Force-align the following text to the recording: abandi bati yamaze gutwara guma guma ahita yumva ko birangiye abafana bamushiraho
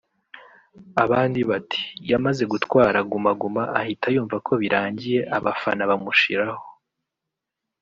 abandi 1.03 1.39
bati 1.49 1.81
yamaze 2.11 2.43
gutwara 2.51 2.99
guma 3.11 3.31
guma 3.41 3.63
ahita 3.79 4.07
yumva 4.15 4.37
ko 4.45 4.51
birangiye 4.61 5.19
abafana 5.37 5.81
bamushiraho 5.89 6.65